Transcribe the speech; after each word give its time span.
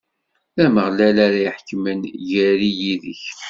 D 0.55 0.57
Ameɣlal 0.65 1.17
ara 1.25 1.39
iḥekmen 1.47 1.99
gar-i 2.29 2.71
yid-k. 2.79 3.23